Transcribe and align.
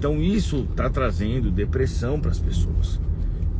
Então 0.00 0.18
isso 0.22 0.66
está 0.70 0.88
trazendo 0.88 1.50
depressão 1.50 2.18
para 2.18 2.30
as 2.30 2.38
pessoas. 2.38 2.98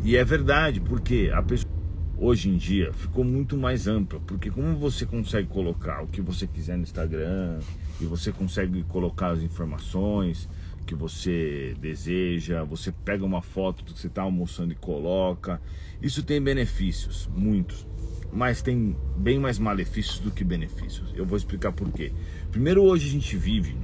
E 0.03 0.17
é 0.17 0.25
verdade, 0.25 0.81
porque 0.81 1.31
a 1.35 1.43
pessoa 1.43 1.71
hoje 2.17 2.49
em 2.49 2.57
dia 2.57 2.95
ficou 2.95 3.23
muito 3.23 3.59
mais 3.59 3.87
ampla, 3.87 4.19
porque 4.21 4.51
como 4.51 4.75
você 4.75 5.05
consegue 5.05 5.49
colocar 5.49 6.03
o 6.03 6.07
que 6.07 6.23
você 6.23 6.47
quiser 6.47 6.79
no 6.79 6.83
Instagram 6.83 7.59
e 8.01 8.07
você 8.07 8.33
consegue 8.33 8.83
colocar 8.85 9.33
as 9.33 9.43
informações 9.43 10.49
que 10.87 10.95
você 10.95 11.77
deseja, 11.79 12.65
você 12.65 12.91
pega 12.91 13.23
uma 13.23 13.43
foto 13.43 13.85
do 13.85 13.93
que 13.93 14.01
você 14.01 14.07
está 14.07 14.23
almoçando 14.23 14.73
e 14.73 14.77
coloca. 14.77 15.61
Isso 16.01 16.23
tem 16.23 16.41
benefícios, 16.41 17.29
muitos, 17.37 17.87
mas 18.33 18.63
tem 18.63 18.97
bem 19.15 19.39
mais 19.39 19.59
malefícios 19.59 20.21
do 20.21 20.31
que 20.31 20.43
benefícios. 20.43 21.13
Eu 21.15 21.27
vou 21.27 21.37
explicar 21.37 21.71
por 21.71 21.93
quê. 21.93 22.11
Primeiro, 22.51 22.83
hoje 22.83 23.09
a 23.09 23.13
gente 23.13 23.37
vive 23.37 23.77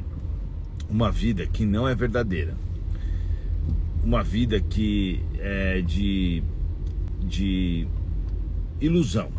uma 0.89 1.11
vida 1.11 1.47
que 1.47 1.65
não 1.65 1.89
é 1.89 1.95
verdadeira, 1.95 2.55
uma 4.05 4.23
vida 4.23 4.61
que 4.61 5.21
é 5.39 5.81
de, 5.81 6.43
de 7.21 7.87
ilusão. 8.81 9.31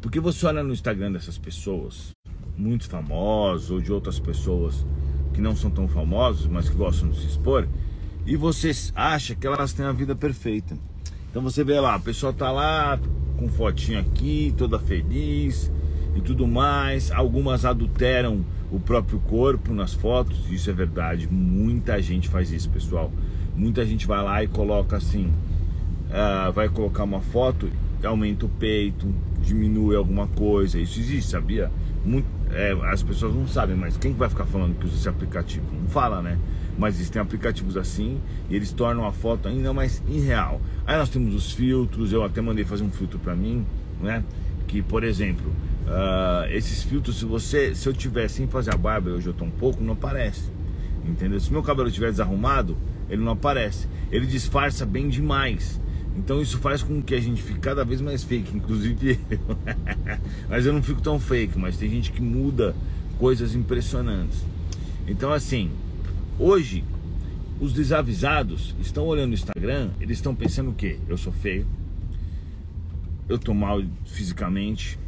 Porque 0.00 0.18
você 0.18 0.46
olha 0.46 0.62
no 0.62 0.72
Instagram 0.72 1.12
dessas 1.12 1.36
pessoas, 1.36 2.14
muito 2.56 2.88
famosas, 2.88 3.70
ou 3.70 3.80
de 3.80 3.92
outras 3.92 4.18
pessoas 4.18 4.86
que 5.34 5.40
não 5.40 5.54
são 5.54 5.70
tão 5.70 5.86
famosas, 5.86 6.46
mas 6.46 6.68
que 6.68 6.76
gostam 6.76 7.10
de 7.10 7.20
se 7.20 7.26
expor, 7.26 7.68
e 8.26 8.36
você 8.36 8.70
acha 8.94 9.34
que 9.34 9.46
elas 9.46 9.72
têm 9.72 9.84
a 9.84 9.92
vida 9.92 10.14
perfeita. 10.14 10.76
Então 11.30 11.42
você 11.42 11.62
vê 11.62 11.78
lá, 11.78 11.94
a 11.94 12.00
pessoa 12.00 12.32
tá 12.32 12.50
lá 12.50 12.98
com 13.36 13.48
fotinho 13.48 14.00
aqui, 14.00 14.52
toda 14.56 14.78
feliz 14.78 15.70
e 16.14 16.20
tudo 16.20 16.46
mais. 16.46 17.10
Algumas 17.10 17.64
adulteram 17.64 18.44
o 18.70 18.78
próprio 18.78 19.18
corpo 19.20 19.74
nas 19.74 19.92
fotos, 19.92 20.50
isso 20.50 20.70
é 20.70 20.72
verdade. 20.72 21.28
Muita 21.30 22.00
gente 22.00 22.28
faz 22.28 22.50
isso, 22.50 22.68
pessoal. 22.70 23.12
Muita 23.56 23.84
gente 23.84 24.06
vai 24.06 24.22
lá 24.22 24.42
e 24.44 24.48
coloca 24.48 24.96
assim, 24.96 25.26
uh, 25.26 26.52
vai 26.52 26.68
colocar 26.68 27.04
uma 27.04 27.20
foto, 27.20 27.68
aumenta 28.04 28.46
o 28.46 28.48
peito, 28.48 29.12
diminui 29.42 29.96
alguma 29.96 30.26
coisa. 30.28 30.78
Isso 30.78 31.00
existe, 31.00 31.30
sabia? 31.30 31.70
Muito, 32.04 32.26
é, 32.52 32.72
as 32.90 33.02
pessoas 33.02 33.34
não 33.34 33.46
sabem, 33.46 33.76
mas 33.76 33.96
quem 33.96 34.12
vai 34.12 34.28
ficar 34.28 34.46
falando 34.46 34.78
que 34.78 34.86
usa 34.86 34.96
esse 34.96 35.08
aplicativo? 35.08 35.66
Não 35.72 35.88
fala, 35.88 36.22
né? 36.22 36.38
Mas 36.78 36.94
existem 36.94 37.20
aplicativos 37.20 37.76
assim 37.76 38.20
e 38.48 38.56
eles 38.56 38.72
tornam 38.72 39.04
a 39.06 39.12
foto 39.12 39.48
ainda 39.48 39.72
mais 39.72 40.02
irreal. 40.08 40.60
Aí 40.86 40.96
nós 40.96 41.10
temos 41.10 41.34
os 41.34 41.52
filtros, 41.52 42.12
eu 42.12 42.24
até 42.24 42.40
mandei 42.40 42.64
fazer 42.64 42.84
um 42.84 42.90
filtro 42.90 43.18
para 43.18 43.34
mim, 43.34 43.66
né? 44.00 44.24
Que, 44.70 44.82
por 44.82 45.02
exemplo, 45.02 45.50
uh, 45.88 46.48
esses 46.52 46.84
filtros, 46.84 47.18
se 47.18 47.24
você, 47.24 47.74
se 47.74 47.88
eu 47.88 47.92
tiver 47.92 48.28
sem 48.28 48.46
fazer 48.46 48.72
a 48.72 48.76
barba, 48.76 49.10
hoje 49.10 49.26
eu 49.26 49.34
tô 49.34 49.44
um 49.44 49.50
pouco, 49.50 49.82
não 49.82 49.94
aparece. 49.94 50.48
Entendeu? 51.04 51.40
Se 51.40 51.50
meu 51.50 51.60
cabelo 51.60 51.88
estiver 51.88 52.12
desarrumado, 52.12 52.76
ele 53.08 53.20
não 53.20 53.32
aparece. 53.32 53.88
Ele 54.12 54.26
disfarça 54.26 54.86
bem 54.86 55.08
demais. 55.08 55.80
Então 56.16 56.40
isso 56.40 56.58
faz 56.58 56.84
com 56.84 57.02
que 57.02 57.16
a 57.16 57.20
gente 57.20 57.42
fique 57.42 57.58
cada 57.58 57.84
vez 57.84 58.00
mais 58.00 58.22
fake, 58.22 58.56
inclusive 58.56 59.18
eu. 59.28 59.40
mas 60.48 60.64
eu 60.66 60.72
não 60.72 60.84
fico 60.84 61.00
tão 61.00 61.18
fake, 61.18 61.58
mas 61.58 61.76
tem 61.76 61.90
gente 61.90 62.12
que 62.12 62.22
muda 62.22 62.72
coisas 63.18 63.56
impressionantes. 63.56 64.44
Então 65.08 65.32
assim, 65.32 65.68
hoje 66.38 66.84
os 67.58 67.72
desavisados 67.72 68.76
estão 68.80 69.04
olhando 69.04 69.32
o 69.32 69.34
Instagram, 69.34 69.90
eles 70.00 70.18
estão 70.18 70.32
pensando 70.32 70.70
o 70.70 70.74
quê? 70.74 70.98
Eu 71.08 71.18
sou 71.18 71.32
feio. 71.32 71.66
Eu 73.30 73.38
tô 73.38 73.54
mal 73.54 73.82
fisicamente. 74.04 74.98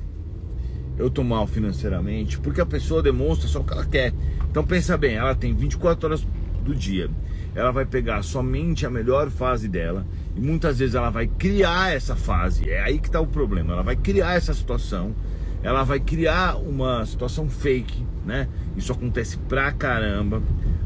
Eu 0.97 1.11
tô 1.11 1.23
mal 1.23 1.47
financeiramente, 1.47 2.39
porque 2.39 2.61
a 2.61 2.67
pessoa 2.67 3.03
demonstra 3.03 3.49
só 3.49 3.61
o 3.61 3.65
que 3.65 3.73
ela 3.75 3.85
quer. 3.85 4.15
Então 4.51 4.65
pensa 4.65 4.97
bem, 4.97 5.17
ela 5.17 5.35
tem 5.35 5.55
24 5.55 6.07
horas 6.07 6.27
do 6.65 6.75
dia 6.75 7.11
ela 7.55 7.71
vai 7.71 7.85
pegar 7.85 8.23
somente 8.23 8.87
a 8.87 8.91
melhor 8.91 9.31
fase 9.31 9.69
dela 9.69 10.07
e 10.35 10.41
muitas 10.41 10.79
vezes 10.79 10.95
ela 10.95 11.11
vai 11.11 11.27
criar 11.27 11.95
essa 11.95 12.17
fase. 12.17 12.71
É 12.71 12.83
aí 12.83 12.99
que 12.99 13.09
está 13.09 13.21
o 13.21 13.27
problema. 13.27 13.75
Ela 13.75 13.83
vai 13.83 13.97
criar 13.97 14.35
essa 14.35 14.55
situação, 14.55 15.15
ela 15.63 15.85
vai 15.85 16.01
criar 16.01 16.57
uma 16.57 17.05
situação 17.05 17.49
fake, 17.49 18.05
né? 18.25 18.49
Isso 18.77 18.93
acontece 18.93 19.37
pra 19.37 19.71
caramba. 19.73 20.43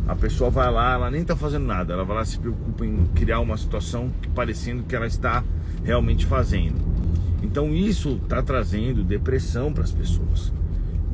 A 0.09 0.15
pessoa 0.15 0.51
vai 0.51 0.71
lá, 0.71 0.95
ela 0.95 1.11
nem 1.11 1.25
tá 1.25 1.37
fazendo 1.37 1.67
nada, 1.67 1.93
ela 1.93 2.05
vai 2.05 2.17
lá 2.17 2.25
se 2.25 2.39
preocupa 2.39 2.85
em 2.85 3.07
criar 3.15 3.41
uma 3.41 3.57
situação 3.57 4.11
que 4.21 4.29
parecendo 4.29 4.85
que 4.85 4.95
ela 4.95 5.07
está 5.07 5.45
realmente 5.85 6.27
fazendo. 6.27 6.96
Então 7.43 7.75
isso 7.75 8.19
está 8.23 8.43
trazendo 8.43 9.05
depressão 9.05 9.73
para 9.73 9.85
as 9.85 9.93
pessoas. 9.93 10.53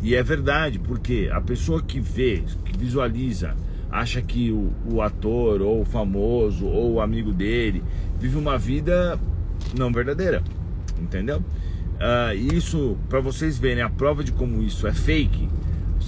E 0.02 0.14
é 0.14 0.22
verdade, 0.22 0.78
porque 0.78 1.30
a 1.32 1.40
pessoa 1.40 1.82
que 1.82 2.00
vê, 2.00 2.42
que 2.64 2.76
visualiza 2.76 3.54
acha 3.90 4.22
que 4.22 4.50
o, 4.50 4.72
o 4.90 5.02
ator 5.02 5.60
ou 5.60 5.82
o 5.82 5.84
famoso 5.84 6.66
ou 6.66 6.94
o 6.94 7.00
amigo 7.00 7.32
dele 7.32 7.82
vive 8.18 8.36
uma 8.36 8.56
vida 8.56 9.18
não 9.78 9.92
verdadeira, 9.92 10.42
entendeu? 11.00 11.38
Uh, 11.38 12.34
isso, 12.54 12.96
para 13.08 13.20
vocês 13.20 13.58
verem 13.58 13.82
a 13.82 13.88
prova 13.88 14.24
de 14.24 14.32
como 14.32 14.62
isso 14.62 14.86
é 14.86 14.92
fake, 14.92 15.48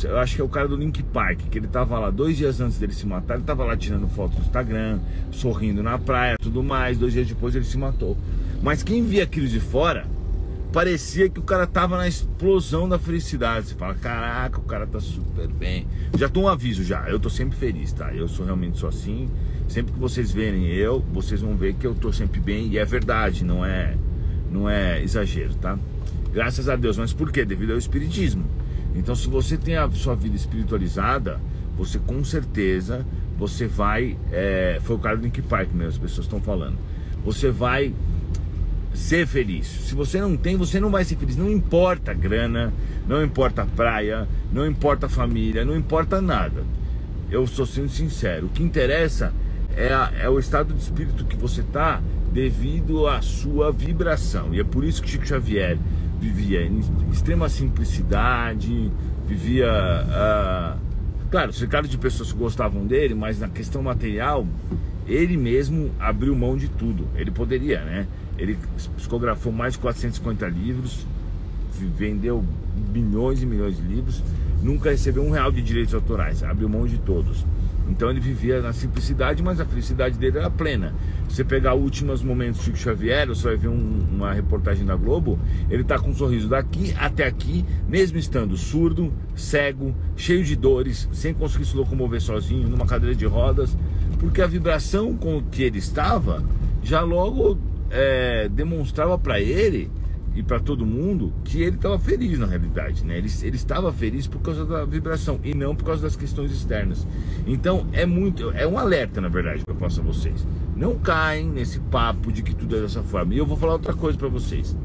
eu 0.03 0.19
acho 0.19 0.35
que 0.35 0.41
é 0.41 0.45
o 0.45 0.49
cara 0.49 0.67
do 0.67 0.75
Link 0.75 1.03
Park, 1.05 1.43
que 1.51 1.59
ele 1.59 1.69
tava 1.69 1.99
lá 1.99 2.11
dois 2.11 2.37
dias 2.37 2.61
antes 2.61 2.79
dele 2.79 2.93
se 2.93 3.07
matar, 3.07 3.35
ele 3.35 3.45
tava 3.45 3.65
lá 3.65 3.77
tirando 3.77 4.09
foto 4.09 4.35
no 4.35 4.41
Instagram, 4.41 4.99
sorrindo 5.31 5.83
na 5.83 5.97
praia, 5.99 6.37
tudo 6.41 6.65
mais, 6.65 6.99
dois 6.99 7.13
dias 7.13 7.29
depois 7.29 7.55
ele 7.55 7.65
se 7.65 7.79
matou. 7.79 8.17
Mas 8.65 8.83
quem 8.83 9.05
via 9.05 9.25
aquilo 9.25 9.47
de 9.47 9.61
fora 9.61 10.07
parecia 10.73 11.29
que 11.29 11.39
o 11.39 11.43
cara 11.43 11.67
tava 11.67 11.99
na 11.99 12.09
explosão 12.09 12.89
da 12.89 12.99
felicidade. 12.99 13.69
Você 13.69 13.75
fala, 13.75 13.95
caraca, 13.95 14.59
o 14.59 14.63
cara 14.65 14.87
tá 14.87 14.99
super 14.99 15.47
bem. 15.49 15.87
Já 16.17 16.31
tô 16.31 16.41
um 16.41 16.49
aviso 16.49 16.83
já, 16.83 17.07
eu 17.11 17.21
tô 17.21 17.29
sempre 17.29 17.59
feliz, 17.59 17.93
tá? 17.93 18.15
Eu 18.15 18.27
sou 18.27 18.47
realmente 18.47 18.79
sou 18.79 18.89
assim. 18.89 19.29
Sempre 19.69 19.93
que 19.93 19.99
vocês 19.99 20.33
verem 20.33 20.65
eu, 20.67 21.05
vocês 21.13 21.43
vão 21.43 21.55
ver 21.55 21.75
que 21.75 21.87
eu 21.87 21.95
tô 21.95 22.11
sempre 22.11 22.41
bem 22.41 22.69
e 22.69 22.79
é 22.79 22.87
verdade, 22.87 23.45
não 23.45 23.67
é 23.67 23.99
não 24.51 24.69
é 24.69 25.03
exagero, 25.03 25.53
tá? 25.57 25.79
Graças 26.33 26.67
a 26.67 26.75
Deus, 26.75 26.97
mas 26.97 27.13
por 27.13 27.31
quê? 27.31 27.45
Devido 27.45 27.73
ao 27.73 27.79
espiritismo. 27.79 28.47
Então, 28.95 29.15
se 29.15 29.29
você 29.29 29.59
tem 29.59 29.77
a 29.77 29.91
sua 29.91 30.15
vida 30.15 30.37
espiritualizada, 30.37 31.39
você 31.77 31.99
com 31.99 32.25
certeza 32.25 33.05
você 33.37 33.67
vai. 33.67 34.17
É, 34.33 34.79
foi 34.83 34.97
o 34.97 34.99
cara 34.99 35.19
do 35.19 35.25
Link 35.25 35.43
Park 35.43 35.71
mesmo, 35.75 35.91
as 35.91 35.99
pessoas 35.99 36.25
estão 36.25 36.41
falando. 36.41 36.79
Você 37.25 37.51
vai 37.51 37.93
ser 38.95 39.27
feliz. 39.27 39.67
Se 39.67 39.95
você 39.95 40.21
não 40.21 40.37
tem, 40.37 40.57
você 40.57 40.79
não 40.81 40.91
vai 40.91 41.05
ser 41.05 41.17
feliz. 41.17 41.37
Não 41.37 41.51
importa 41.51 42.13
a 42.13 42.15
grana, 42.15 42.73
não 43.07 43.23
importa 43.23 43.63
a 43.63 43.67
praia, 43.67 44.29
não 44.53 44.67
importa 44.67 45.07
a 45.07 45.09
família, 45.09 45.65
não 45.65 45.77
importa 45.77 46.23
nada. 46.23 46.65
Eu 47.31 47.45
estou 47.45 47.67
sendo 47.67 47.89
sincero. 47.89 48.47
O 48.47 48.51
que 48.51 48.63
interessa 48.63 49.33
é, 49.77 49.93
a, 49.93 50.13
é 50.19 50.29
o 50.29 50.39
estado 50.39 50.73
de 50.73 50.81
espírito 50.81 51.25
que 51.25 51.37
você 51.37 51.61
está 51.61 52.01
devido 52.33 53.07
à 53.07 53.21
sua 53.21 53.73
vibração. 53.73 54.55
E 54.55 54.61
é 54.61 54.65
por 54.65 54.85
isso 54.85 55.03
que 55.03 55.11
Chico 55.11 55.27
Xavier 55.27 55.79
vivia 56.21 56.63
em 56.63 56.81
extrema 57.13 57.49
simplicidade, 57.49 58.91
vivia. 59.27 59.69
Uh, 59.69 60.79
claro, 61.31 61.53
cercado 61.53 61.89
de 61.89 61.99
pessoas 61.99 62.33
que 62.33 62.39
gostavam 62.39 62.87
dele, 62.87 63.15
mas 63.15 63.41
na 63.41 63.49
questão 63.49 63.83
material, 63.83 64.47
ele 65.07 65.37
mesmo 65.37 65.91
abriu 65.99 66.35
mão 66.35 66.57
de 66.57 66.69
tudo. 66.69 67.07
Ele 67.15 67.31
poderia, 67.31 67.83
né? 67.83 68.07
Ele 68.39 68.59
psicografou 68.97 69.53
mais 69.53 69.75
de 69.75 69.79
450 69.81 70.47
livros, 70.49 71.07
vendeu 71.97 72.45
milhões 72.93 73.43
e 73.43 73.47
milhões 73.47 73.77
de 73.77 73.83
livros, 73.83 74.23
nunca 74.63 74.91
recebeu 74.91 75.23
um 75.23 75.31
real 75.31 75.53
de 75.53 75.63
direitos 75.63 75.95
autorais, 75.95 76.43
abriu 76.43 76.69
mão 76.69 76.87
de 76.87 76.99
todos. 76.99 77.45
Então 77.89 78.11
ele 78.11 78.21
vivia 78.21 78.63
na 78.63 78.73
simplicidade, 78.73 79.43
mas 79.43 79.61
a 79.61 79.65
felicidade 79.65 80.19
dele 80.19 80.39
era 80.39 80.51
plena. 80.51 80.95
Você 81.29 81.45
pegar 81.45 81.75
últimos 81.75 82.23
momentos 82.23 82.61
de 82.61 82.67
Chico 82.67 82.79
Xavier, 82.79 83.29
você 83.29 83.49
vai 83.49 83.57
ver 83.57 83.69
um, 83.69 84.07
uma 84.13 84.33
reportagem 84.33 84.87
da 84.87 84.97
Globo, 84.97 85.39
ele 85.69 85.83
está 85.83 85.99
com 85.99 86.11
um 86.11 86.15
sorriso 86.15 86.49
daqui 86.49 86.95
até 86.99 87.27
aqui, 87.27 87.65
mesmo 87.87 88.17
estando 88.17 88.57
surdo, 88.57 89.13
cego, 89.37 89.95
cheio 90.17 90.43
de 90.45 90.57
dores, 90.57 91.09
sem 91.13 91.35
conseguir 91.35 91.67
se 91.67 91.77
locomover 91.77 92.21
sozinho, 92.21 92.69
numa 92.69 92.87
cadeira 92.87 93.15
de 93.15 93.27
rodas, 93.27 93.77
porque 94.19 94.41
a 94.41 94.47
vibração 94.47 95.15
com 95.15 95.43
que 95.43 95.63
ele 95.63 95.79
estava 95.79 96.43
já 96.83 97.03
logo 97.03 97.59
é, 97.91 98.49
demonstrava 98.49 99.19
para 99.19 99.41
ele 99.41 99.91
e 100.35 100.43
para 100.43 100.59
todo 100.59 100.85
mundo 100.85 101.33
que 101.45 101.63
ele 101.63 101.77
estava 101.77 101.99
feliz 101.99 102.39
na 102.39 102.47
realidade, 102.47 103.05
né? 103.05 103.17
Ele, 103.17 103.31
ele 103.43 103.57
estava 103.57 103.93
feliz 103.93 104.27
por 104.27 104.41
causa 104.41 104.65
da 104.65 104.85
vibração 104.85 105.39
e 105.45 105.55
não 105.55 105.77
por 105.77 105.85
causa 105.85 106.03
das 106.03 106.17
questões 106.17 106.51
externas. 106.51 107.07
Então 107.47 107.87
é 107.93 108.05
muito, 108.05 108.51
é 108.51 108.67
um 108.67 108.77
alerta 108.77 109.21
na 109.21 109.29
verdade 109.29 109.65
que 109.65 109.71
eu 109.71 109.77
passo 109.77 110.01
a 110.01 110.03
vocês. 110.03 110.45
Não 110.77 110.99
caem 110.99 111.49
nesse 111.49 111.79
papo 111.79 112.33
de 112.33 112.43
que 112.43 112.55
tudo 112.55 112.77
é 112.77 112.81
dessa 112.81 113.03
forma. 113.03 113.33
E 113.33 113.39
eu 113.39 113.47
vou 113.47 113.57
falar 113.57 113.75
outra 113.75 113.95
coisa 113.95 114.19
para 114.19 114.29
vocês. 114.29 114.77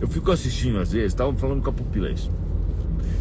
Eu 0.00 0.06
fico 0.06 0.30
assistindo 0.30 0.78
às 0.78 0.92
vezes, 0.92 1.12
estavam 1.12 1.34
falando 1.36 1.62
com 1.62 1.70
a 1.70 1.72
pupila 1.72 2.10
isso. 2.10 2.30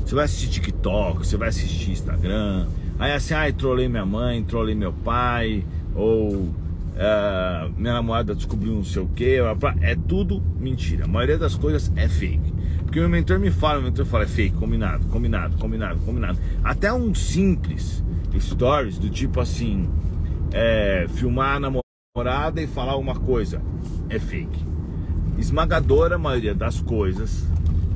Você 0.06 0.16
vai 0.16 0.26
assistir 0.26 0.50
TikTok, 0.50 1.26
você 1.26 1.38
vai 1.38 1.50
assistir 1.50 1.92
Instagram, 1.92 2.68
aí 2.98 3.12
assim, 3.12 3.34
ai, 3.34 3.52
trolei 3.52 3.90
minha 3.90 4.06
mãe, 4.06 4.44
trolei 4.44 4.74
meu 4.74 4.94
pai, 4.94 5.66
ou 5.94 6.50
Uh, 6.98 7.72
minha 7.78 7.94
namorada 7.94 8.34
descobriu 8.34 8.74
não 8.74 8.84
sei 8.84 9.04
o 9.04 9.08
que, 9.08 9.38
é 9.82 9.96
tudo 9.96 10.42
mentira. 10.60 11.06
A 11.06 11.08
maioria 11.08 11.38
das 11.38 11.54
coisas 11.54 11.92
é 11.96 12.08
fake. 12.08 12.54
Porque 12.84 13.00
meu 13.00 13.08
mentor 13.08 13.40
me 13.40 13.52
fala, 13.52 13.76
meu 13.76 13.92
mentor 13.92 14.06
fala, 14.06 14.24
é 14.24 14.28
fake, 14.28 14.56
combinado, 14.56 15.06
combinado, 15.08 15.58
combinado, 15.58 16.00
combinado. 16.00 16.40
Até 16.64 16.92
um 16.92 17.14
simples 17.14 18.04
stories 18.40 18.98
do 18.98 19.10
tipo 19.10 19.40
assim, 19.40 19.90
é, 20.52 21.06
filmar 21.10 21.58
a 21.58 21.60
namorada 21.60 22.62
e 22.62 22.66
falar 22.66 22.96
uma 22.98 23.16
coisa 23.16 23.62
é 24.10 24.18
fake. 24.18 24.66
Esmagadora 25.38 26.18
maioria 26.18 26.56
das 26.56 26.82
coisas 26.82 27.48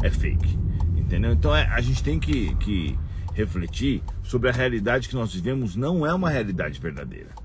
é 0.04 0.10
fake. 0.12 0.60
Entendeu? 0.96 1.32
Então 1.32 1.56
é, 1.56 1.66
a 1.68 1.82
gente 1.82 2.04
tem 2.04 2.20
que, 2.20 2.54
que 2.56 2.98
refletir 3.34 4.04
sobre 4.22 4.50
a 4.50 4.52
realidade 4.52 5.10
que 5.10 5.16
nós 5.16 5.34
vivemos 5.34 5.76
não 5.76 6.06
é 6.06 6.14
uma 6.14 6.30
realidade 6.30 6.80
verdadeira. 6.80 7.41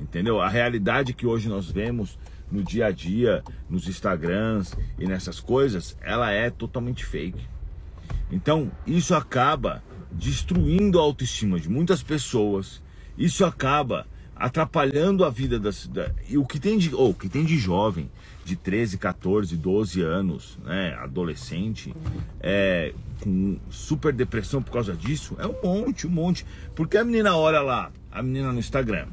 Entendeu? 0.00 0.40
A 0.40 0.48
realidade 0.48 1.12
que 1.12 1.26
hoje 1.26 1.48
nós 1.48 1.70
vemos 1.70 2.18
no 2.50 2.64
dia 2.64 2.86
a 2.86 2.90
dia, 2.90 3.44
nos 3.68 3.86
Instagrams 3.86 4.74
e 4.98 5.06
nessas 5.06 5.38
coisas, 5.38 5.96
ela 6.00 6.30
é 6.30 6.50
totalmente 6.50 7.04
fake. 7.04 7.46
Então, 8.32 8.70
isso 8.86 9.14
acaba 9.14 9.82
destruindo 10.10 10.98
a 10.98 11.02
autoestima 11.02 11.60
de 11.60 11.68
muitas 11.68 12.02
pessoas. 12.02 12.82
Isso 13.16 13.44
acaba 13.44 14.06
atrapalhando 14.34 15.24
a 15.24 15.30
vida 15.30 15.60
da, 15.60 15.70
e 16.26 16.38
o 16.38 16.46
que 16.46 16.58
tem 16.58 16.78
de 16.78 16.94
ou 16.94 17.10
oh, 17.10 17.14
que 17.14 17.28
tem 17.28 17.44
de 17.44 17.58
jovem 17.58 18.10
de 18.42 18.56
13, 18.56 18.96
14, 18.96 19.54
12 19.54 20.00
anos, 20.00 20.58
né, 20.64 20.94
adolescente, 20.94 21.94
é, 22.40 22.94
com 23.20 23.58
super 23.68 24.14
depressão 24.14 24.62
por 24.62 24.72
causa 24.72 24.94
disso, 24.94 25.36
é 25.38 25.46
um 25.46 25.54
monte, 25.62 26.06
um 26.06 26.10
monte. 26.10 26.46
Porque 26.74 26.96
a 26.96 27.04
menina 27.04 27.36
olha 27.36 27.60
lá, 27.60 27.92
a 28.10 28.22
menina 28.22 28.50
no 28.50 28.58
Instagram, 28.58 29.06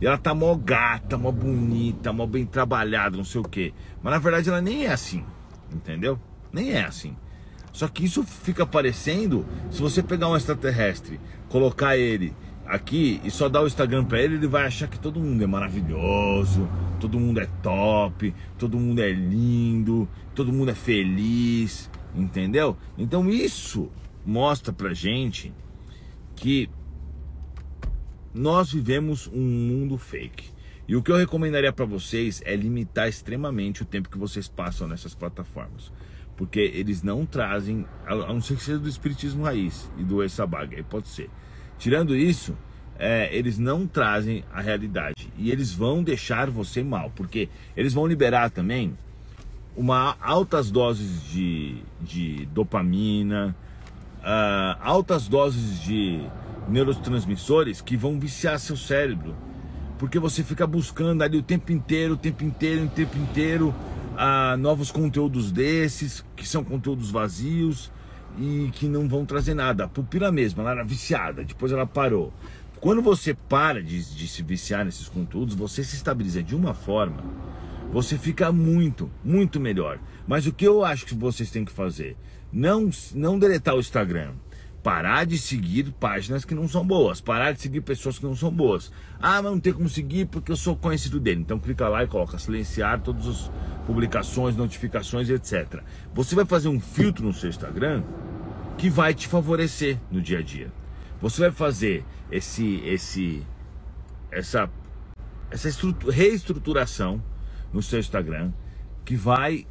e 0.00 0.06
ela 0.06 0.18
tá 0.18 0.34
mó 0.34 0.54
gata, 0.54 1.16
mó 1.16 1.30
bonita, 1.30 2.12
mó 2.12 2.26
bem 2.26 2.44
trabalhada, 2.44 3.16
não 3.16 3.24
sei 3.24 3.40
o 3.40 3.44
quê. 3.44 3.72
Mas 4.02 4.12
na 4.12 4.18
verdade 4.18 4.48
ela 4.48 4.60
nem 4.60 4.86
é 4.86 4.92
assim, 4.92 5.24
entendeu? 5.72 6.18
Nem 6.52 6.72
é 6.72 6.84
assim. 6.84 7.16
Só 7.72 7.88
que 7.88 8.04
isso 8.04 8.22
fica 8.22 8.64
parecendo, 8.64 9.44
se 9.70 9.80
você 9.82 10.02
pegar 10.02 10.28
um 10.28 10.36
extraterrestre, 10.36 11.18
colocar 11.48 11.96
ele 11.96 12.34
aqui 12.66 13.20
e 13.24 13.30
só 13.30 13.48
dar 13.48 13.62
o 13.62 13.66
Instagram 13.66 14.04
para 14.04 14.20
ele, 14.20 14.36
ele 14.36 14.46
vai 14.46 14.66
achar 14.66 14.88
que 14.88 14.98
todo 14.98 15.20
mundo 15.20 15.42
é 15.42 15.46
maravilhoso, 15.46 16.68
todo 17.00 17.18
mundo 17.18 17.40
é 17.40 17.48
top, 17.62 18.34
todo 18.58 18.78
mundo 18.78 19.00
é 19.00 19.10
lindo, 19.10 20.08
todo 20.34 20.52
mundo 20.52 20.70
é 20.70 20.74
feliz, 20.74 21.90
entendeu? 22.14 22.76
Então 22.96 23.28
isso 23.28 23.90
mostra 24.24 24.72
pra 24.72 24.94
gente 24.94 25.52
que 26.36 26.70
nós 28.34 28.72
vivemos 28.72 29.28
um 29.28 29.40
mundo 29.40 29.96
fake. 29.96 30.52
E 30.86 30.96
o 30.96 31.02
que 31.02 31.10
eu 31.10 31.16
recomendaria 31.16 31.72
para 31.72 31.84
vocês 31.86 32.42
é 32.44 32.54
limitar 32.54 33.08
extremamente 33.08 33.82
o 33.82 33.86
tempo 33.86 34.10
que 34.10 34.18
vocês 34.18 34.48
passam 34.48 34.86
nessas 34.86 35.14
plataformas. 35.14 35.92
Porque 36.36 36.58
eles 36.58 37.02
não 37.02 37.24
trazem, 37.24 37.86
a 38.06 38.14
não 38.14 38.40
ser 38.40 38.56
que 38.56 38.64
seja 38.64 38.78
do 38.78 38.88
espiritismo 38.88 39.44
raiz 39.44 39.90
e 39.96 40.02
do 40.02 40.22
Essabag, 40.22 40.74
aí 40.74 40.82
pode 40.82 41.08
ser. 41.08 41.30
Tirando 41.78 42.14
isso, 42.14 42.56
é, 42.98 43.34
eles 43.34 43.58
não 43.58 43.86
trazem 43.86 44.44
a 44.52 44.60
realidade 44.60 45.32
e 45.38 45.50
eles 45.50 45.72
vão 45.72 46.02
deixar 46.02 46.50
você 46.50 46.82
mal, 46.82 47.10
porque 47.14 47.48
eles 47.76 47.94
vão 47.94 48.06
liberar 48.06 48.50
também 48.50 48.96
uma 49.76 50.16
altas 50.20 50.70
doses 50.70 51.24
de, 51.24 51.82
de 52.00 52.46
dopamina, 52.46 53.56
uh, 54.20 54.78
altas 54.80 55.26
doses 55.28 55.80
de 55.82 56.20
neurotransmissores 56.68 57.80
que 57.80 57.96
vão 57.96 58.18
viciar 58.18 58.58
seu 58.58 58.76
cérebro, 58.76 59.34
porque 59.98 60.18
você 60.18 60.42
fica 60.42 60.66
buscando 60.66 61.22
ali 61.22 61.38
o 61.38 61.42
tempo 61.42 61.72
inteiro, 61.72 62.14
o 62.14 62.16
tempo 62.16 62.44
inteiro, 62.44 62.84
o 62.84 62.88
tempo 62.88 63.16
inteiro 63.18 63.74
uh, 64.14 64.56
novos 64.56 64.90
conteúdos 64.90 65.50
desses 65.52 66.24
que 66.36 66.46
são 66.46 66.64
conteúdos 66.64 67.10
vazios 67.10 67.90
e 68.38 68.70
que 68.72 68.86
não 68.86 69.08
vão 69.08 69.24
trazer 69.24 69.54
nada. 69.54 69.84
A 69.84 69.88
pupila 69.88 70.32
mesmo, 70.32 70.60
ela 70.60 70.72
era 70.72 70.84
viciada, 70.84 71.44
depois 71.44 71.72
ela 71.72 71.86
parou. 71.86 72.32
Quando 72.80 73.00
você 73.00 73.32
para 73.32 73.82
de, 73.82 74.04
de 74.14 74.28
se 74.28 74.42
viciar 74.42 74.84
nesses 74.84 75.08
conteúdos, 75.08 75.54
você 75.54 75.82
se 75.82 75.96
estabiliza 75.96 76.42
de 76.42 76.54
uma 76.54 76.74
forma, 76.74 77.22
você 77.92 78.18
fica 78.18 78.52
muito, 78.52 79.10
muito 79.24 79.60
melhor. 79.60 79.98
Mas 80.26 80.46
o 80.46 80.52
que 80.52 80.66
eu 80.66 80.84
acho 80.84 81.06
que 81.06 81.14
vocês 81.14 81.50
têm 81.50 81.64
que 81.64 81.72
fazer? 81.72 82.16
Não, 82.52 82.90
não 83.14 83.38
deletar 83.38 83.74
o 83.74 83.80
Instagram. 83.80 84.32
Parar 84.84 85.24
de 85.24 85.38
seguir 85.38 85.90
páginas 85.98 86.44
que 86.44 86.54
não 86.54 86.68
são 86.68 86.86
boas. 86.86 87.18
Parar 87.18 87.52
de 87.52 87.60
seguir 87.62 87.80
pessoas 87.80 88.18
que 88.18 88.26
não 88.26 88.36
são 88.36 88.50
boas. 88.50 88.92
Ah, 89.18 89.40
mas 89.40 89.50
não 89.50 89.58
tem 89.58 89.72
como 89.72 89.88
seguir 89.88 90.26
porque 90.26 90.52
eu 90.52 90.56
sou 90.56 90.76
conhecido 90.76 91.18
dele. 91.18 91.40
Então 91.40 91.58
clica 91.58 91.88
lá 91.88 92.04
e 92.04 92.06
coloca 92.06 92.36
silenciar 92.36 93.00
todas 93.00 93.26
as 93.26 93.50
publicações, 93.86 94.54
notificações, 94.54 95.30
etc. 95.30 95.80
Você 96.12 96.34
vai 96.34 96.44
fazer 96.44 96.68
um 96.68 96.78
filtro 96.78 97.24
no 97.24 97.32
seu 97.32 97.48
Instagram 97.48 98.02
que 98.76 98.90
vai 98.90 99.14
te 99.14 99.26
favorecer 99.26 99.98
no 100.10 100.20
dia 100.20 100.40
a 100.40 100.42
dia. 100.42 100.70
Você 101.18 101.40
vai 101.40 101.50
fazer 101.50 102.04
esse, 102.30 102.82
esse, 102.84 103.42
essa, 104.30 104.68
essa 105.50 105.70
reestruturação 106.10 107.22
no 107.72 107.82
seu 107.82 107.98
Instagram 107.98 108.52
que 109.02 109.16
vai 109.16 109.66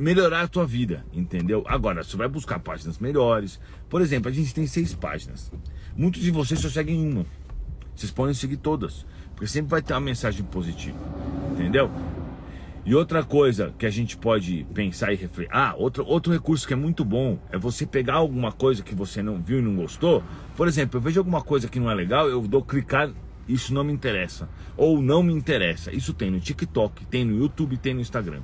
melhorar 0.00 0.40
a 0.40 0.48
tua 0.48 0.66
vida, 0.66 1.04
entendeu? 1.12 1.62
Agora, 1.66 2.02
você 2.02 2.16
vai 2.16 2.26
buscar 2.26 2.58
páginas 2.58 2.98
melhores. 2.98 3.60
Por 3.86 4.00
exemplo, 4.00 4.30
a 4.30 4.32
gente 4.32 4.54
tem 4.54 4.66
seis 4.66 4.94
páginas. 4.94 5.52
Muitos 5.94 6.22
de 6.22 6.30
vocês 6.30 6.58
só 6.58 6.70
seguem 6.70 7.06
uma. 7.06 7.26
Vocês 7.94 8.10
podem 8.10 8.32
seguir 8.32 8.56
todas, 8.56 9.04
porque 9.34 9.46
sempre 9.46 9.70
vai 9.70 9.82
ter 9.82 9.92
uma 9.92 10.00
mensagem 10.00 10.42
positiva, 10.42 10.96
entendeu? 11.52 11.90
E 12.82 12.94
outra 12.94 13.22
coisa 13.22 13.74
que 13.78 13.84
a 13.84 13.90
gente 13.90 14.16
pode 14.16 14.66
pensar 14.72 15.12
e 15.12 15.16
refletir. 15.16 15.52
Ah, 15.52 15.74
outro, 15.76 16.02
outro 16.06 16.32
recurso 16.32 16.66
que 16.66 16.72
é 16.72 16.76
muito 16.76 17.04
bom 17.04 17.38
é 17.50 17.58
você 17.58 17.84
pegar 17.84 18.14
alguma 18.14 18.52
coisa 18.52 18.82
que 18.82 18.94
você 18.94 19.22
não 19.22 19.42
viu 19.42 19.58
e 19.58 19.62
não 19.62 19.76
gostou. 19.76 20.24
Por 20.56 20.66
exemplo, 20.66 20.96
eu 20.96 21.02
vejo 21.02 21.20
alguma 21.20 21.42
coisa 21.42 21.68
que 21.68 21.78
não 21.78 21.90
é 21.90 21.94
legal, 21.94 22.26
eu 22.26 22.40
dou 22.48 22.62
clicar, 22.62 23.10
isso 23.46 23.74
não 23.74 23.84
me 23.84 23.92
interessa. 23.92 24.48
Ou 24.78 25.02
não 25.02 25.22
me 25.22 25.34
interessa. 25.34 25.92
Isso 25.92 26.14
tem 26.14 26.30
no 26.30 26.40
TikTok, 26.40 27.04
tem 27.04 27.22
no 27.22 27.36
YouTube, 27.36 27.76
tem 27.76 27.92
no 27.92 28.00
Instagram. 28.00 28.40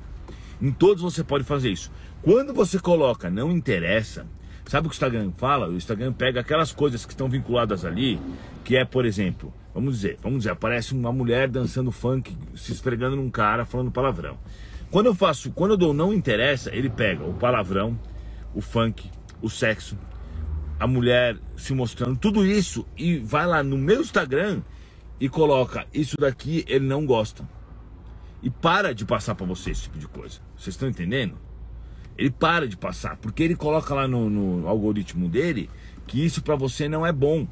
Em 0.60 0.72
todos 0.72 1.02
você 1.02 1.22
pode 1.22 1.44
fazer 1.44 1.70
isso. 1.70 1.90
Quando 2.22 2.52
você 2.52 2.78
coloca 2.78 3.30
não 3.30 3.52
interessa, 3.52 4.26
sabe 4.66 4.86
o 4.86 4.90
que 4.90 4.94
o 4.94 4.96
Instagram 4.96 5.32
fala? 5.36 5.68
O 5.68 5.76
Instagram 5.76 6.12
pega 6.12 6.40
aquelas 6.40 6.72
coisas 6.72 7.04
que 7.04 7.12
estão 7.12 7.28
vinculadas 7.28 7.84
ali, 7.84 8.20
que 8.64 8.76
é, 8.76 8.84
por 8.84 9.04
exemplo, 9.04 9.52
Vamos 9.76 9.96
dizer, 9.96 10.16
vamos 10.22 10.38
dizer, 10.38 10.52
aparece 10.52 10.94
uma 10.94 11.12
mulher 11.12 11.48
dançando 11.48 11.92
funk, 11.92 12.34
se 12.54 12.72
esfregando 12.72 13.14
num 13.14 13.28
cara, 13.28 13.66
falando 13.66 13.90
palavrão. 13.90 14.38
Quando 14.90 15.04
eu 15.04 15.14
faço, 15.14 15.50
quando 15.50 15.72
eu 15.72 15.76
dou 15.76 15.92
não 15.92 16.14
interessa, 16.14 16.74
ele 16.74 16.88
pega 16.88 17.22
o 17.22 17.34
palavrão, 17.34 17.94
o 18.54 18.62
funk, 18.62 19.10
o 19.42 19.50
sexo, 19.50 19.98
a 20.80 20.86
mulher 20.86 21.36
se 21.58 21.74
mostrando, 21.74 22.16
tudo 22.16 22.46
isso 22.46 22.86
e 22.96 23.18
vai 23.18 23.46
lá 23.46 23.62
no 23.62 23.76
meu 23.76 24.00
Instagram 24.00 24.62
e 25.20 25.28
coloca 25.28 25.86
isso 25.92 26.16
daqui 26.18 26.64
ele 26.66 26.86
não 26.86 27.04
gosta. 27.04 27.46
E 28.46 28.50
para 28.50 28.94
de 28.94 29.04
passar 29.04 29.34
para 29.34 29.44
você 29.44 29.72
esse 29.72 29.82
tipo 29.82 29.98
de 29.98 30.06
coisa. 30.06 30.38
Vocês 30.56 30.76
estão 30.76 30.88
entendendo? 30.88 31.34
Ele 32.16 32.30
para 32.30 32.68
de 32.68 32.76
passar, 32.76 33.16
porque 33.16 33.42
ele 33.42 33.56
coloca 33.56 33.92
lá 33.92 34.06
no, 34.06 34.30
no 34.30 34.68
algoritmo 34.68 35.28
dele 35.28 35.68
que 36.06 36.24
isso 36.24 36.40
para 36.40 36.54
você 36.54 36.88
não 36.88 37.04
é 37.04 37.10
bom 37.10 37.48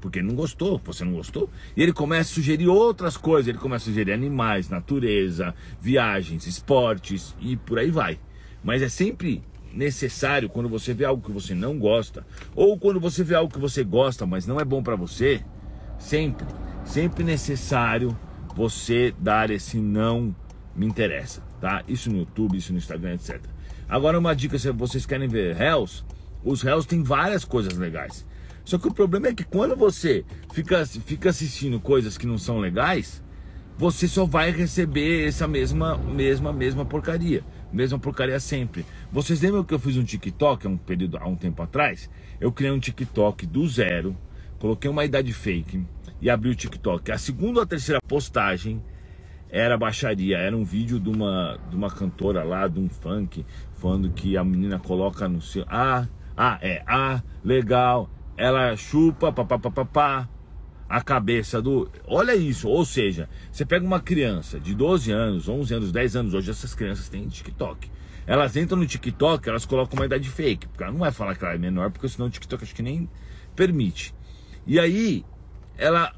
porque 0.00 0.20
ele 0.20 0.28
não 0.28 0.36
gostou, 0.36 0.80
você 0.84 1.04
não 1.04 1.14
gostou. 1.14 1.50
E 1.76 1.82
ele 1.82 1.92
começa 1.92 2.30
a 2.30 2.34
sugerir 2.34 2.68
outras 2.68 3.16
coisas, 3.16 3.48
ele 3.48 3.58
começa 3.58 3.86
a 3.86 3.86
sugerir 3.86 4.12
animais, 4.12 4.68
natureza, 4.68 5.52
viagens, 5.80 6.46
esportes 6.46 7.34
e 7.40 7.56
por 7.56 7.80
aí 7.80 7.90
vai. 7.90 8.20
Mas 8.62 8.82
é 8.82 8.88
sempre 8.88 9.42
necessário 9.74 10.48
quando 10.48 10.68
você 10.68 10.94
vê 10.94 11.04
algo 11.04 11.26
que 11.26 11.32
você 11.32 11.56
não 11.56 11.76
gosta, 11.76 12.24
ou 12.54 12.78
quando 12.78 13.00
você 13.00 13.24
vê 13.24 13.34
algo 13.34 13.52
que 13.52 13.58
você 13.58 13.82
gosta, 13.82 14.24
mas 14.24 14.46
não 14.46 14.60
é 14.60 14.64
bom 14.64 14.80
para 14.80 14.94
você, 14.94 15.44
sempre, 15.98 16.46
sempre 16.84 17.24
necessário 17.24 18.16
você 18.54 19.14
dar 19.18 19.50
esse 19.50 19.78
não 19.78 20.34
me 20.74 20.86
interessa, 20.86 21.42
tá? 21.60 21.82
Isso 21.86 22.10
no 22.10 22.18
YouTube, 22.18 22.56
isso 22.56 22.72
no 22.72 22.78
Instagram, 22.78 23.14
etc. 23.14 23.40
Agora 23.88 24.18
uma 24.18 24.34
dica, 24.34 24.58
se 24.58 24.70
vocês 24.70 25.04
querem 25.04 25.28
ver 25.28 25.54
réus, 25.54 26.04
os 26.44 26.62
réus 26.62 26.86
têm 26.86 27.02
várias 27.02 27.44
coisas 27.44 27.76
legais. 27.76 28.26
Só 28.64 28.78
que 28.78 28.88
o 28.88 28.94
problema 28.94 29.28
é 29.28 29.34
que 29.34 29.44
quando 29.44 29.74
você 29.74 30.24
fica, 30.52 30.84
fica 30.86 31.30
assistindo 31.30 31.80
coisas 31.80 32.16
que 32.16 32.26
não 32.26 32.38
são 32.38 32.58
legais, 32.58 33.22
você 33.76 34.06
só 34.06 34.26
vai 34.26 34.50
receber 34.50 35.26
essa 35.26 35.48
mesma, 35.48 35.96
mesma, 35.96 36.52
mesma 36.52 36.84
porcaria. 36.84 37.42
Mesma 37.72 37.98
porcaria 37.98 38.38
sempre. 38.38 38.84
Vocês 39.10 39.40
lembram 39.40 39.64
que 39.64 39.72
eu 39.72 39.78
fiz 39.78 39.96
um 39.96 40.04
TikTok 40.04 40.66
há 40.66 40.70
um 40.70 40.76
período, 40.76 41.16
há 41.16 41.26
um 41.26 41.36
tempo 41.36 41.62
atrás? 41.62 42.10
Eu 42.40 42.52
criei 42.52 42.72
um 42.72 42.78
TikTok 42.78 43.46
do 43.46 43.66
zero, 43.66 44.16
coloquei 44.60 44.88
uma 44.88 45.04
idade 45.04 45.32
fake 45.32 45.84
e 46.20 46.30
abri 46.30 46.50
o 46.50 46.54
TikTok. 46.54 47.10
A 47.10 47.18
segunda 47.18 47.58
ou 47.58 47.64
a 47.64 47.66
terceira 47.66 48.00
postagem 48.06 48.80
era 49.48 49.76
baixaria, 49.76 50.38
era 50.38 50.56
um 50.56 50.62
vídeo 50.62 51.00
de 51.00 51.08
uma, 51.08 51.58
de 51.68 51.74
uma 51.74 51.90
cantora 51.90 52.44
lá, 52.44 52.68
de 52.68 52.78
um 52.78 52.88
funk, 52.88 53.44
falando 53.72 54.10
que 54.10 54.36
a 54.36 54.44
menina 54.44 54.78
coloca 54.78 55.28
no 55.28 55.40
seu. 55.40 55.64
Ah, 55.66 56.06
ah, 56.36 56.58
é, 56.62 56.84
ah, 56.86 57.20
legal, 57.42 58.08
ela 58.36 58.76
chupa 58.76 59.32
papapá, 59.32 60.28
a 60.88 61.00
cabeça 61.00 61.60
do. 61.60 61.90
Olha 62.06 62.36
isso, 62.36 62.68
ou 62.68 62.84
seja, 62.84 63.28
você 63.50 63.64
pega 63.64 63.84
uma 63.84 63.98
criança 63.98 64.60
de 64.60 64.74
12 64.74 65.10
anos, 65.10 65.48
11 65.48 65.74
anos, 65.74 65.92
10 65.92 66.16
anos, 66.16 66.34
hoje 66.34 66.50
essas 66.50 66.74
crianças 66.74 67.08
têm 67.08 67.26
TikTok. 67.26 67.90
Elas 68.26 68.56
entram 68.56 68.78
no 68.78 68.86
TikTok, 68.86 69.48
elas 69.48 69.64
colocam 69.64 69.98
uma 69.98 70.06
idade 70.06 70.28
fake, 70.28 70.68
porque 70.68 70.82
ela 70.84 70.92
não 70.92 71.00
vai 71.00 71.10
falar 71.10 71.34
que 71.34 71.44
ela 71.44 71.54
é 71.54 71.58
menor, 71.58 71.90
porque 71.90 72.08
senão 72.08 72.28
o 72.28 72.30
TikTok 72.30 72.62
acho 72.62 72.74
que 72.74 72.82
nem 72.82 73.08
permite. 73.56 74.14
E 74.66 74.78
aí, 74.78 75.24
ela 75.76 76.12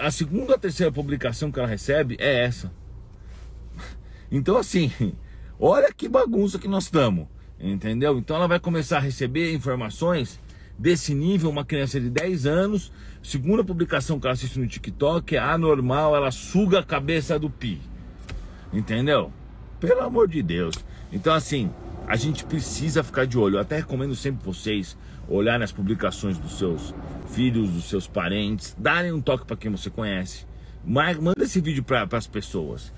a 0.00 0.10
segunda, 0.10 0.54
a 0.54 0.58
terceira 0.58 0.92
publicação 0.92 1.50
que 1.50 1.58
ela 1.58 1.68
recebe 1.68 2.16
é 2.18 2.44
essa. 2.44 2.72
Então, 4.30 4.56
assim, 4.56 4.90
olha 5.60 5.92
que 5.92 6.08
bagunça 6.08 6.58
que 6.58 6.66
nós 6.66 6.84
estamos, 6.84 7.28
entendeu? 7.60 8.18
Então, 8.18 8.36
ela 8.36 8.48
vai 8.48 8.58
começar 8.58 8.96
a 8.96 9.00
receber 9.00 9.54
informações 9.54 10.40
desse 10.78 11.14
nível. 11.14 11.50
Uma 11.50 11.64
criança 11.64 12.00
de 12.00 12.10
10 12.10 12.46
anos, 12.46 12.90
segunda 13.22 13.62
publicação 13.62 14.18
que 14.18 14.26
ela 14.26 14.32
assiste 14.32 14.58
no 14.58 14.66
TikTok 14.66 15.36
é 15.36 15.38
anormal, 15.38 16.16
ela 16.16 16.32
suga 16.32 16.80
a 16.80 16.82
cabeça 16.82 17.38
do 17.38 17.48
pi, 17.48 17.80
entendeu? 18.72 19.32
Pelo 19.78 20.00
amor 20.00 20.26
de 20.26 20.42
Deus. 20.42 20.74
Então, 21.12 21.32
assim, 21.32 21.70
a 22.08 22.16
gente 22.16 22.44
precisa 22.44 23.04
ficar 23.04 23.26
de 23.26 23.38
olho. 23.38 23.56
Eu 23.56 23.60
até 23.60 23.76
recomendo 23.76 24.16
sempre 24.16 24.44
vocês 24.44 24.96
olhar 25.28 25.58
nas 25.58 25.70
publicações 25.70 26.38
dos 26.38 26.58
seus 26.58 26.94
filhos, 27.34 27.70
dos 27.70 27.88
seus 27.88 28.06
parentes, 28.06 28.76
darem 28.78 29.12
um 29.12 29.20
toque 29.20 29.44
para 29.44 29.56
quem 29.56 29.70
você 29.70 29.90
conhece. 29.90 30.46
Manda 30.84 31.42
esse 31.42 31.60
vídeo 31.60 31.82
para 31.82 32.06
as 32.12 32.26
pessoas. 32.26 32.92